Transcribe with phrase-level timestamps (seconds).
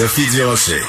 [0.00, 0.80] Sophie Durocher.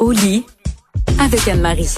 [0.00, 0.44] Au lit
[1.20, 1.94] avec Anne-Marie.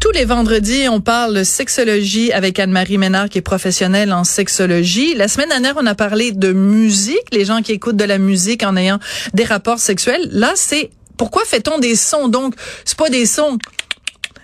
[0.00, 5.14] Tous les vendredis, on parle sexologie avec Anne-Marie Ménard, qui est professionnelle en sexologie.
[5.14, 8.62] La semaine dernière, on a parlé de musique, les gens qui écoutent de la musique
[8.64, 8.98] en ayant
[9.32, 10.28] des rapports sexuels.
[10.30, 12.28] Là, c'est pourquoi fait-on des sons?
[12.28, 12.54] Donc,
[12.84, 13.58] c'est pas des sons,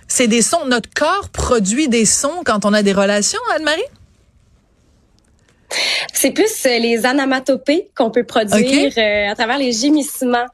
[0.08, 0.66] c'est des sons.
[0.66, 3.82] Notre corps produit des sons quand on a des relations, Anne-Marie?
[6.12, 10.46] C'est plus euh, les anamatopées qu'on peut produire euh, à travers les gémissements.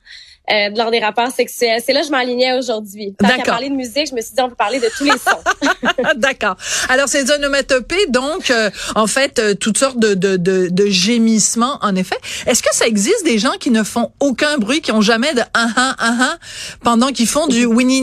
[0.49, 1.83] Euh, lors des rapports sexuels.
[1.85, 3.15] C'est là que je m'alignais aujourd'hui.
[3.19, 5.11] Tant qu'à parler de musique, je me suis dit on peut parler de tous les
[5.11, 6.13] sons.
[6.17, 6.57] D'accord.
[6.89, 8.53] Alors ces onomatopées, donc
[8.95, 11.79] en fait toutes sortes de, de, de, de, gémissements.
[11.83, 15.01] En effet, est-ce que ça existe des gens qui ne font aucun bruit, qui ont
[15.01, 16.37] jamais de ah ah ah ah
[16.83, 17.97] pendant qu'ils font du winnie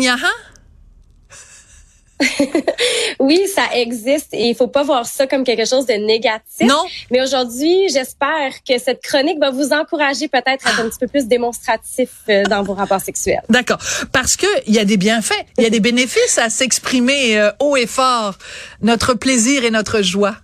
[3.19, 6.67] oui, ça existe et il faut pas voir ça comme quelque chose de négatif.
[6.67, 6.83] Non.
[7.11, 11.07] Mais aujourd'hui, j'espère que cette chronique va vous encourager peut-être à être un petit peu
[11.07, 13.41] plus démonstratif euh, dans vos rapports sexuels.
[13.49, 13.79] D'accord.
[14.11, 17.51] Parce que il y a des bienfaits, il y a des bénéfices à s'exprimer euh,
[17.59, 18.37] haut et fort,
[18.81, 20.35] notre plaisir et notre joie.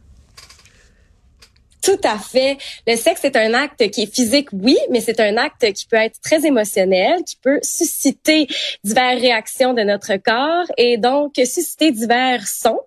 [1.82, 2.58] Tout à fait.
[2.88, 5.96] Le sexe est un acte qui est physique, oui, mais c'est un acte qui peut
[5.96, 8.48] être très émotionnel, qui peut susciter
[8.84, 12.82] diverses réactions de notre corps et donc susciter divers sons.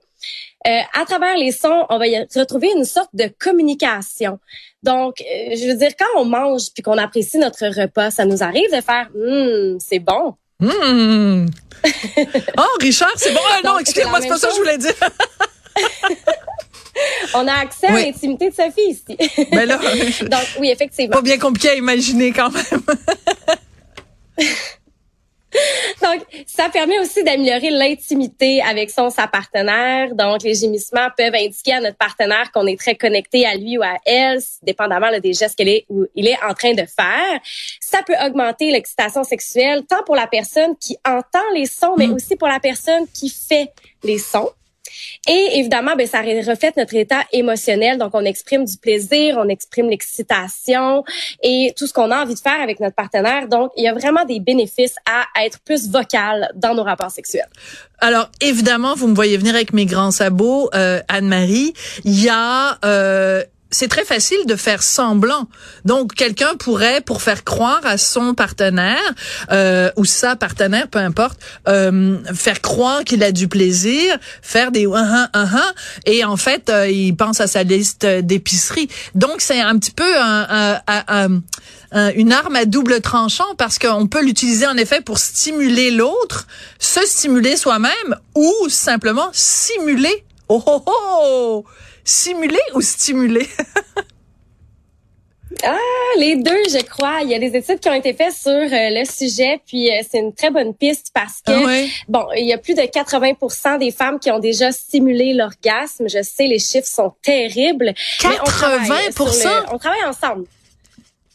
[0.66, 4.38] Euh, à travers les sons, on va y retrouver une sorte de communication.
[4.82, 8.42] Donc, euh, je veux dire, quand on mange puis qu'on apprécie notre repas, ça nous
[8.42, 10.34] arrive de faire hum, c'est bon.
[10.60, 11.46] Hum.
[12.58, 13.40] oh, Richard, c'est bon.
[13.50, 14.94] Ah, non, excusez-moi, c'est pas ça que je voulais dire.
[17.34, 19.46] On a accès à l'intimité de Sophie ici.
[19.52, 19.78] Ben là,
[20.22, 21.16] Donc, oui, effectivement.
[21.16, 22.82] Pas bien compliqué à imaginer quand même.
[26.02, 30.14] Donc, ça permet aussi d'améliorer l'intimité avec son sa partenaire.
[30.14, 33.82] Donc, les gémissements peuvent indiquer à notre partenaire qu'on est très connecté à lui ou
[33.82, 37.40] à elle, dépendamment des gestes qu'il est ou il est en train de faire.
[37.80, 42.14] Ça peut augmenter l'excitation sexuelle, tant pour la personne qui entend les sons, mais mm.
[42.14, 43.68] aussi pour la personne qui fait
[44.02, 44.50] les sons.
[45.28, 47.98] Et évidemment, ben, ça reflète notre état émotionnel.
[47.98, 51.04] Donc, on exprime du plaisir, on exprime l'excitation
[51.42, 53.48] et tout ce qu'on a envie de faire avec notre partenaire.
[53.48, 57.48] Donc, il y a vraiment des bénéfices à être plus vocal dans nos rapports sexuels.
[57.98, 61.72] Alors, évidemment, vous me voyez venir avec mes grands sabots, euh, Anne-Marie.
[62.04, 62.78] Il y a...
[62.84, 65.48] Euh, c'est très facile de faire semblant.
[65.84, 69.00] Donc, quelqu'un pourrait, pour faire croire à son partenaire
[69.50, 74.86] euh, ou sa partenaire, peu importe, euh, faire croire qu'il a du plaisir, faire des
[74.86, 75.72] uh -huh, uh -huh,
[76.04, 78.88] et en fait, euh, il pense à sa liste d'épicerie.
[79.14, 81.40] Donc, c'est un petit peu un, un,
[81.92, 86.46] un, une arme à double tranchant parce qu'on peut l'utiliser en effet pour stimuler l'autre,
[86.78, 90.24] se stimuler soi-même ou simplement simuler.
[90.48, 91.64] Oh oh oh!
[92.04, 93.46] Simuler ou stimuler?
[95.64, 95.76] Ah,
[96.18, 97.20] les deux, je crois.
[97.22, 100.00] Il y a des études qui ont été faites sur euh, le sujet, puis euh,
[100.08, 103.78] c'est une très bonne piste parce que ah bon, il y a plus de 80%
[103.78, 106.08] des femmes qui ont déjà simulé l'orgasme.
[106.08, 107.92] Je sais, les chiffres sont terribles.
[108.18, 109.66] 80%.
[109.72, 110.46] on travaille ensemble.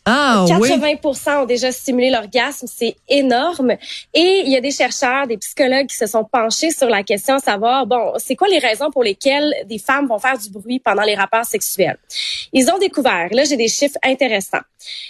[0.10, 3.72] Ah, 80% ont déjà stimulé l'orgasme, c'est énorme.
[4.14, 7.40] Et il y a des chercheurs, des psychologues qui se sont penchés sur la question,
[7.40, 11.04] savoir, bon, c'est quoi les raisons pour lesquelles des femmes vont faire du bruit pendant
[11.04, 11.98] les rapports sexuels?
[12.54, 14.64] Ils ont découvert, là j'ai des chiffres intéressants,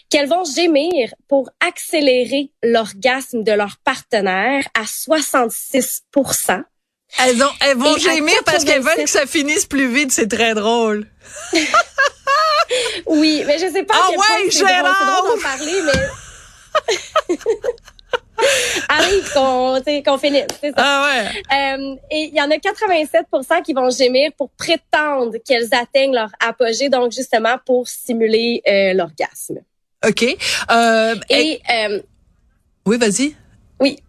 [0.10, 6.06] qu'elles vont gémir pour accélérer l'orgasme de leur partenaire à 66
[7.20, 10.56] elles, ont, elles vont gémir parce qu'elles veulent que ça finisse plus vite, c'est très
[10.56, 11.08] drôle.
[13.06, 13.96] oui, mais je sais pas.
[13.96, 14.50] Ah ouais!
[14.50, 15.94] C'est parler, mais.
[18.90, 20.76] arrive qu'on qu'on finisse, c'est ça.
[20.78, 21.28] Ah ouais.
[21.58, 26.30] Euh, et il y en a 87% qui vont gémir pour prétendre qu'elles atteignent leur
[26.40, 29.60] apogée, donc justement pour stimuler euh, l'orgasme.
[30.08, 30.24] OK.
[30.72, 31.62] Euh, et
[32.86, 33.36] oui, vas-y.
[33.82, 34.00] Oui.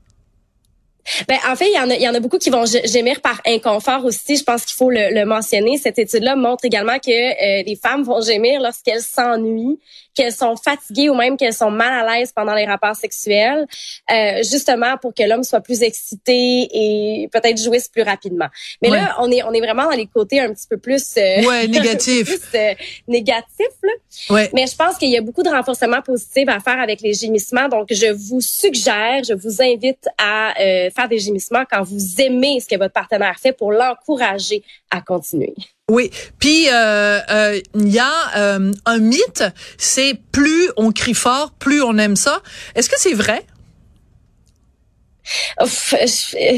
[1.29, 3.21] Ben, en fait, il y en a, il y en a beaucoup qui vont gémir
[3.21, 4.37] par inconfort aussi.
[4.37, 5.79] Je pense qu'il faut le, mentionner.
[5.79, 9.79] Cette étude-là montre également que euh, les femmes vont gémir lorsqu'elles s'ennuient,
[10.15, 13.67] qu'elles sont fatiguées ou même qu'elles sont mal à l'aise pendant les rapports sexuels,
[14.11, 18.49] euh, justement pour que l'homme soit plus excité et peut-être jouisse plus rapidement.
[18.83, 21.43] Mais là, on est on est vraiment dans les côtés un petit peu plus euh,
[21.45, 22.75] ouais négatif, plus, euh,
[23.07, 23.93] négatif là.
[24.31, 24.51] Ouais.
[24.55, 27.69] Mais je pense qu'il y a beaucoup de renforcement positif à faire avec les gémissements.
[27.69, 32.61] Donc, je vous suggère, je vous invite à euh, faire des gémissements quand vous aimez
[32.61, 35.55] ce que votre partenaire fait pour l'encourager à continuer.
[35.91, 39.45] Oui, puis euh, euh, il y a euh, un mythe,
[39.79, 42.43] c'est plus on crie fort, plus on aime ça.
[42.75, 43.45] Est-ce que c'est vrai?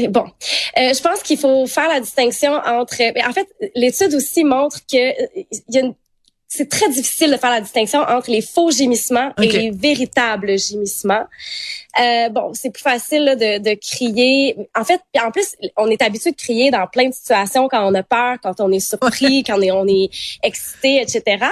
[0.09, 0.25] bon,
[0.77, 2.95] euh, je pense qu'il faut faire la distinction entre.
[3.27, 5.93] En fait, l'étude aussi montre que il y a une
[6.53, 11.23] c'est très difficile de faire la distinction entre les faux gémissements et les véritables gémissements.
[11.97, 14.57] Euh, bon, c'est plus facile de, de, crier.
[14.77, 17.93] En fait, en plus, on est habitué de crier dans plein de situations quand on
[17.93, 20.09] a peur, quand on est surpris, quand on est, on est
[20.43, 21.45] excité, etc.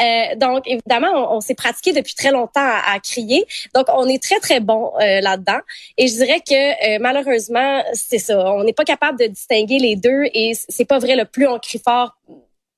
[0.00, 3.46] Euh, donc, évidemment, on, s'est pratiqué depuis très longtemps à, crier.
[3.74, 5.60] Donc, on est très, très bon euh, là-dedans.
[5.98, 8.50] Et je dirais que euh, malheureusement, c'est ça.
[8.54, 11.16] On n'est pas capable de distinguer les deux et c'est pas vrai.
[11.16, 12.16] Le plus on crie fort,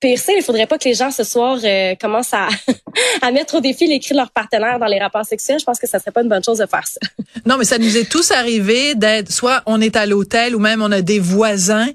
[0.01, 2.49] pire il faudrait pas que les gens ce soir euh, commencent à,
[3.23, 5.59] à mettre au défi les cris de leur partenaire dans les rapports sexuels.
[5.61, 7.01] Je pense que ça serait pas une bonne chose de faire ça.
[7.47, 10.83] Non, mais ça nous est tous arrivé d'être soit on est à l'hôtel ou même
[10.83, 11.89] on a des voisins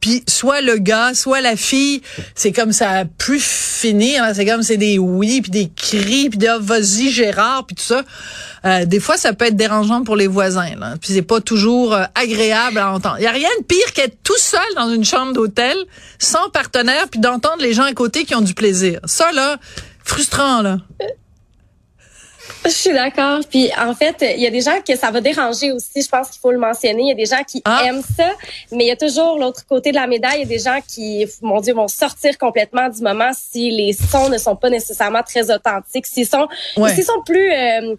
[0.00, 2.02] puis soit le gars, soit la fille,
[2.34, 4.24] c'est comme ça a pu finir.
[4.34, 7.82] C'est comme c'est des oui, puis des cris, puis des oh, vas-y Gérard, puis tout
[7.82, 8.02] ça.
[8.64, 10.74] Euh, des fois, ça peut être dérangeant pour les voisins.
[10.78, 10.94] Là.
[11.00, 13.16] Puis c'est pas toujours euh, agréable à entendre.
[13.18, 15.76] Il y a rien de pire qu'être tout seul dans une chambre d'hôtel,
[16.18, 19.00] sans partenaire, puis d'entendre les gens à côté qui ont du plaisir.
[19.04, 19.58] Ça là,
[20.04, 20.78] frustrant là.
[22.68, 23.40] Je suis d'accord.
[23.48, 26.02] Puis en fait, il y a des gens que ça va déranger aussi.
[26.02, 27.02] Je pense qu'il faut le mentionner.
[27.02, 27.82] Il y a des gens qui ah.
[27.86, 28.30] aiment ça,
[28.72, 30.40] mais il y a toujours l'autre côté de la médaille.
[30.40, 33.92] Il y a des gens qui, mon Dieu, vont sortir complètement du moment si les
[33.92, 36.06] sons ne sont pas nécessairement très authentiques.
[36.06, 36.46] S'ils sont,
[36.94, 37.94] s'ils sont plus euh,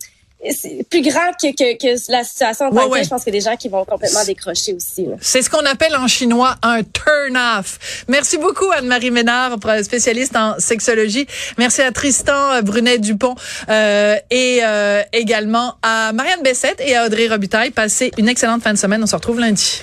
[0.52, 3.40] c'est plus grand que, que, que la situation en tant Je pense qu'il y a
[3.40, 5.08] des gens qui vont complètement décrocher aussi.
[5.22, 8.06] C'est ce qu'on appelle en chinois un turn-off.
[8.08, 11.28] Merci beaucoup Anne-Marie Ménard, spécialiste en sexologie.
[11.58, 13.36] Merci à Tristan Brunet-Dupont
[13.70, 17.72] euh, et euh, également à Marianne Bessette et à Audrey Robitaille.
[17.72, 19.04] Passez une excellente fin de semaine.
[19.04, 19.82] On se retrouve lundi.